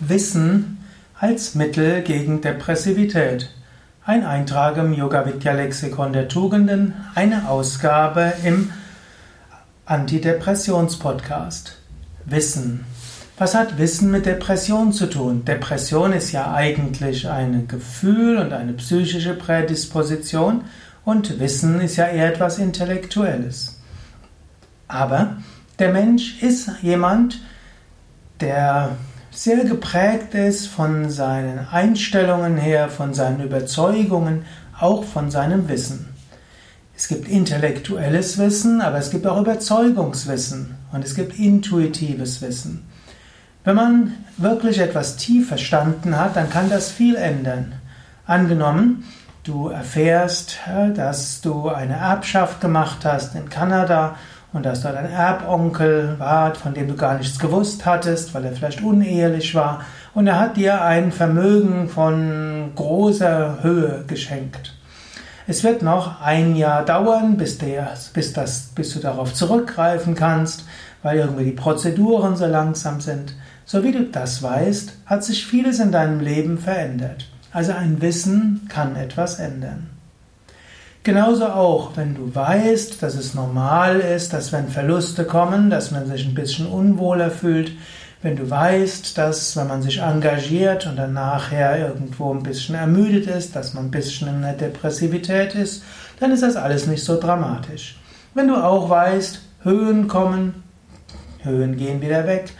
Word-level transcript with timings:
Wissen 0.00 0.78
als 1.18 1.56
Mittel 1.56 2.02
gegen 2.02 2.40
Depressivität. 2.40 3.50
Ein 4.04 4.24
Eintrag 4.24 4.76
im 4.76 4.94
Yoga 4.94 5.26
Vidya 5.26 5.52
Lexikon 5.52 6.12
der 6.12 6.28
Tugenden, 6.28 6.94
eine 7.16 7.48
Ausgabe 7.48 8.32
im 8.44 8.70
Antidepressions-Podcast. 9.86 11.78
Wissen. 12.26 12.84
Was 13.38 13.56
hat 13.56 13.78
Wissen 13.78 14.12
mit 14.12 14.26
Depression 14.26 14.92
zu 14.92 15.06
tun? 15.06 15.44
Depression 15.44 16.12
ist 16.12 16.30
ja 16.30 16.54
eigentlich 16.54 17.28
ein 17.28 17.66
Gefühl 17.66 18.38
und 18.38 18.52
eine 18.52 18.74
psychische 18.74 19.34
Prädisposition 19.34 20.62
und 21.04 21.40
Wissen 21.40 21.80
ist 21.80 21.96
ja 21.96 22.06
eher 22.06 22.32
etwas 22.32 22.58
Intellektuelles. 22.58 23.80
Aber 24.86 25.38
der 25.80 25.92
Mensch 25.92 26.40
ist 26.40 26.70
jemand, 26.82 27.40
der 28.40 28.96
sehr 29.38 29.64
geprägt 29.64 30.34
ist 30.34 30.66
von 30.66 31.10
seinen 31.10 31.60
Einstellungen 31.68 32.56
her, 32.56 32.88
von 32.88 33.14
seinen 33.14 33.40
Überzeugungen, 33.40 34.44
auch 34.76 35.04
von 35.04 35.30
seinem 35.30 35.68
Wissen. 35.68 36.08
Es 36.96 37.06
gibt 37.06 37.28
intellektuelles 37.28 38.38
Wissen, 38.38 38.80
aber 38.80 38.98
es 38.98 39.10
gibt 39.10 39.28
auch 39.28 39.40
Überzeugungswissen 39.40 40.74
und 40.90 41.04
es 41.04 41.14
gibt 41.14 41.38
intuitives 41.38 42.42
Wissen. 42.42 42.84
Wenn 43.62 43.76
man 43.76 44.12
wirklich 44.38 44.80
etwas 44.80 45.16
tief 45.16 45.46
verstanden 45.46 46.18
hat, 46.18 46.34
dann 46.34 46.50
kann 46.50 46.68
das 46.68 46.90
viel 46.90 47.14
ändern. 47.14 47.74
Angenommen, 48.26 49.04
du 49.44 49.68
erfährst, 49.68 50.58
dass 50.96 51.42
du 51.42 51.68
eine 51.68 51.94
Erbschaft 51.94 52.60
gemacht 52.60 53.04
hast 53.04 53.36
in 53.36 53.48
Kanada 53.48 54.16
und 54.52 54.64
dass 54.64 54.82
dort 54.82 54.96
ein 54.96 55.10
Erbonkel 55.10 56.14
war, 56.18 56.54
von 56.54 56.74
dem 56.74 56.88
du 56.88 56.94
gar 56.94 57.18
nichts 57.18 57.38
gewusst 57.38 57.84
hattest, 57.84 58.34
weil 58.34 58.44
er 58.44 58.52
vielleicht 58.52 58.82
unehelich 58.82 59.54
war, 59.54 59.82
und 60.14 60.26
er 60.26 60.40
hat 60.40 60.56
dir 60.56 60.82
ein 60.82 61.12
Vermögen 61.12 61.88
von 61.88 62.72
großer 62.74 63.62
Höhe 63.62 64.04
geschenkt. 64.06 64.74
Es 65.46 65.64
wird 65.64 65.82
noch 65.82 66.20
ein 66.20 66.56
Jahr 66.56 66.84
dauern, 66.84 67.36
bis, 67.36 67.58
der, 67.58 67.94
bis, 68.12 68.32
das, 68.32 68.70
bis 68.74 68.92
du 68.92 69.00
darauf 69.00 69.32
zurückgreifen 69.32 70.14
kannst, 70.14 70.64
weil 71.02 71.18
irgendwie 71.18 71.44
die 71.44 71.52
Prozeduren 71.52 72.36
so 72.36 72.46
langsam 72.46 73.00
sind. 73.00 73.34
So 73.64 73.84
wie 73.84 73.92
du 73.92 74.04
das 74.04 74.42
weißt, 74.42 74.92
hat 75.06 75.24
sich 75.24 75.46
vieles 75.46 75.78
in 75.78 75.92
deinem 75.92 76.20
Leben 76.20 76.58
verändert. 76.58 77.28
Also 77.52 77.72
ein 77.72 78.02
Wissen 78.02 78.66
kann 78.68 78.96
etwas 78.96 79.38
ändern. 79.38 79.97
Genauso 81.04 81.46
auch, 81.46 81.96
wenn 81.96 82.14
du 82.14 82.34
weißt, 82.34 83.02
dass 83.02 83.14
es 83.14 83.34
normal 83.34 84.00
ist, 84.00 84.32
dass 84.32 84.52
wenn 84.52 84.68
Verluste 84.68 85.24
kommen, 85.24 85.70
dass 85.70 85.90
man 85.90 86.06
sich 86.06 86.26
ein 86.26 86.34
bisschen 86.34 86.66
unwohler 86.66 87.30
fühlt, 87.30 87.72
wenn 88.20 88.36
du 88.36 88.50
weißt, 88.50 89.16
dass 89.16 89.56
wenn 89.56 89.68
man 89.68 89.82
sich 89.82 89.98
engagiert 89.98 90.86
und 90.86 90.96
dann 90.96 91.12
nachher 91.12 91.78
irgendwo 91.78 92.34
ein 92.34 92.42
bisschen 92.42 92.74
ermüdet 92.74 93.28
ist, 93.28 93.54
dass 93.54 93.74
man 93.74 93.86
ein 93.86 93.90
bisschen 93.90 94.28
in 94.28 94.42
der 94.42 94.54
Depressivität 94.54 95.54
ist, 95.54 95.84
dann 96.18 96.32
ist 96.32 96.42
das 96.42 96.56
alles 96.56 96.86
nicht 96.86 97.04
so 97.04 97.18
dramatisch. 97.18 97.96
Wenn 98.34 98.48
du 98.48 98.56
auch 98.56 98.90
weißt, 98.90 99.40
Höhen 99.62 100.08
kommen, 100.08 100.64
Höhen 101.42 101.76
gehen 101.76 102.02
wieder 102.02 102.26
weg, 102.26 102.52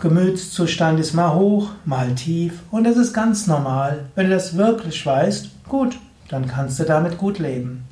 Gemütszustand 0.00 1.00
ist 1.00 1.14
mal 1.14 1.34
hoch, 1.34 1.70
mal 1.84 2.14
tief 2.14 2.60
und 2.70 2.84
das 2.84 2.96
ist 2.96 3.12
ganz 3.12 3.46
normal. 3.46 4.06
Wenn 4.14 4.28
du 4.28 4.34
das 4.34 4.56
wirklich 4.56 5.04
weißt, 5.04 5.50
gut, 5.68 5.98
dann 6.28 6.46
kannst 6.46 6.78
du 6.80 6.84
damit 6.84 7.18
gut 7.18 7.38
leben. 7.38 7.84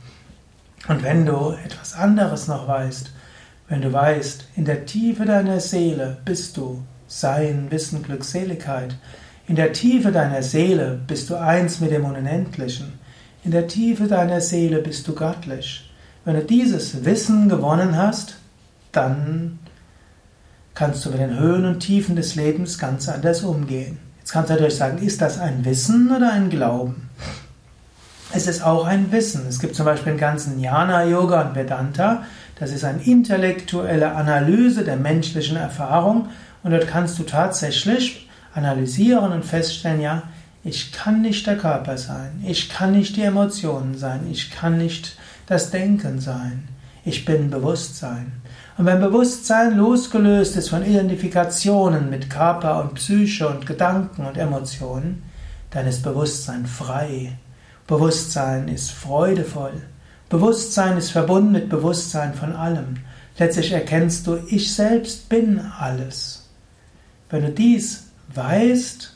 Und 0.88 1.02
wenn 1.02 1.27
du 1.27 1.55
etwas 1.64 1.94
anderes 1.94 2.48
noch 2.48 2.66
weißt, 2.66 3.11
wenn 3.69 3.83
du 3.83 3.92
weißt, 3.92 4.44
in 4.56 4.64
der 4.64 4.84
Tiefe 4.84 5.25
deiner 5.25 5.61
Seele 5.61 6.19
bist 6.25 6.56
du 6.56 6.83
Sein, 7.06 7.70
Wissen, 7.70 8.03
Glückseligkeit, 8.03 8.97
in 9.47 9.56
der 9.56 9.72
Tiefe 9.72 10.12
deiner 10.12 10.42
Seele 10.42 10.98
bist 11.06 11.30
du 11.30 11.36
eins 11.36 11.80
mit 11.80 11.91
dem 11.91 12.05
Unendlichen, 12.05 12.94
in 13.44 13.50
der 13.50 13.66
Tiefe 13.66 14.06
deiner 14.06 14.41
Seele 14.41 14.80
bist 14.80 15.06
du 15.08 15.14
göttlich. 15.14 15.91
Wenn 16.25 16.37
du 16.37 16.44
dieses 16.44 17.04
Wissen 17.04 17.49
gewonnen 17.49 17.97
hast, 17.97 18.37
dann 18.93 19.59
kannst 20.75 21.04
du 21.04 21.10
mit 21.10 21.20
den 21.20 21.38
Höhen 21.38 21.64
und 21.64 21.81
Tiefen 21.81 22.16
des 22.16 22.34
Lebens 22.34 22.78
ganz 22.78 23.09
anders 23.09 23.43
umgehen. 23.43 23.99
Jetzt 24.20 24.32
kannst 24.32 24.50
du 24.50 24.54
natürlich 24.54 24.76
sagen, 24.76 24.99
ist 24.99 25.20
das 25.20 25.38
ein 25.38 25.64
Wissen 25.64 26.14
oder 26.14 26.32
ein 26.32 26.49
Glauben? 26.49 27.10
Es 28.34 28.47
ist 28.47 28.65
auch 28.65 28.87
ein 28.87 29.12
Wissen. 29.12 29.47
Es 29.47 29.59
gibt 29.59 29.75
zum 29.75 29.84
Beispiel 29.84 30.15
den 30.15 30.19
ganzen 30.19 30.59
Jnana-Yoga 30.59 31.43
und 31.43 31.54
Vedanta. 31.54 32.25
Das 32.59 32.72
ist 32.72 32.82
eine 32.82 33.03
intellektuelle 33.03 34.12
Analyse 34.12 34.84
der 34.84 34.97
menschlichen 34.97 35.59
Erfahrung. 35.59 36.28
Und 36.62 36.70
dort 36.70 36.87
kannst 36.87 37.19
du 37.19 37.25
tatsächlich 37.25 38.28
analysieren 38.54 39.32
und 39.32 39.44
feststellen, 39.44 40.00
ja, 40.00 40.22
ich 40.65 40.93
kann 40.93 41.20
nicht 41.20 41.47
der 41.47 41.59
Körper 41.59 41.98
sein. 41.98 42.43
Ich 42.47 42.70
kann 42.70 42.93
nicht 42.93 43.16
die 43.16 43.22
Emotionen 43.22 43.98
sein. 43.98 44.20
Ich 44.31 44.50
kann 44.50 44.78
nicht 44.78 45.16
das 45.47 45.70
Denken 45.70 46.19
sein. 46.19 46.69
Ich 47.04 47.26
bin 47.26 47.50
Bewusstsein. 47.50 48.32
Und 48.78 48.87
wenn 48.87 49.00
Bewusstsein 49.00 49.76
losgelöst 49.76 50.56
ist 50.56 50.70
von 50.70 50.87
Identifikationen 50.87 52.09
mit 52.09 52.31
Körper 52.31 52.81
und 52.81 52.94
Psyche 52.94 53.47
und 53.47 53.66
Gedanken 53.66 54.25
und 54.25 54.38
Emotionen, 54.38 55.22
dann 55.70 55.87
ist 55.87 56.03
Bewusstsein 56.03 56.64
frei. 56.64 57.32
Bewusstsein 57.87 58.69
ist 58.69 58.91
freudevoll. 58.91 59.82
Bewusstsein 60.28 60.97
ist 60.97 61.10
verbunden 61.10 61.53
mit 61.53 61.69
Bewusstsein 61.69 62.34
von 62.34 62.54
allem. 62.54 62.98
Letztlich 63.38 63.72
erkennst 63.72 64.26
du, 64.26 64.38
ich 64.48 64.75
selbst 64.75 65.28
bin 65.28 65.60
alles. 65.78 66.48
Wenn 67.28 67.43
du 67.43 67.50
dies 67.50 68.09
weißt, 68.34 69.12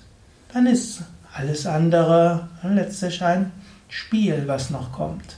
dann 0.53 0.67
ist 0.67 1.03
alles 1.33 1.67
andere 1.67 2.49
letztlich 2.63 3.23
ein 3.23 3.53
Spiel, 3.89 4.45
was 4.47 4.71
noch 4.71 4.93
kommt. 4.93 5.37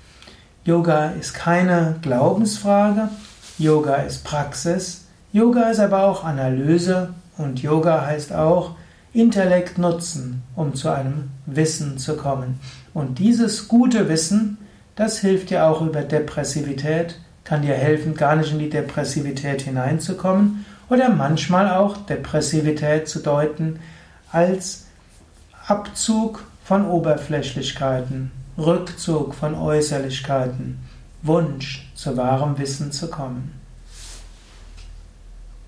Yoga 0.65 1.09
ist 1.19 1.33
keine 1.33 1.95
Glaubensfrage, 2.01 3.09
Yoga 3.57 3.95
ist 3.95 4.23
Praxis, 4.23 5.05
Yoga 5.33 5.63
ist 5.69 5.81
aber 5.81 6.03
auch 6.03 6.23
Analyse 6.23 7.09
und 7.37 7.61
Yoga 7.61 8.05
heißt 8.05 8.31
auch 8.31 8.75
Intellekt 9.11 9.77
nutzen, 9.77 10.41
um 10.55 10.73
zu 10.73 10.89
einem 10.89 11.31
Wissen 11.45 11.97
zu 11.97 12.15
kommen. 12.15 12.61
Und 12.93 13.19
dieses 13.19 13.67
gute 13.67 14.07
Wissen, 14.07 14.57
das 14.95 15.19
hilft 15.19 15.49
dir 15.49 15.65
auch 15.65 15.81
über 15.81 16.01
Depressivität, 16.01 17.19
kann 17.43 17.61
dir 17.61 17.73
helfen, 17.73 18.15
gar 18.15 18.37
nicht 18.37 18.53
in 18.53 18.59
die 18.59 18.69
Depressivität 18.69 19.63
hineinzukommen 19.63 20.65
oder 20.89 21.09
manchmal 21.09 21.71
auch 21.71 21.97
Depressivität 21.97 23.09
zu 23.09 23.19
deuten 23.19 23.79
als 24.31 24.85
Abzug 25.67 26.45
von 26.63 26.85
Oberflächlichkeiten, 26.87 28.31
Rückzug 28.57 29.33
von 29.33 29.55
Äußerlichkeiten, 29.55 30.77
Wunsch, 31.23 31.91
zu 31.95 32.15
wahrem 32.15 32.57
Wissen 32.59 32.91
zu 32.91 33.09
kommen. 33.09 33.62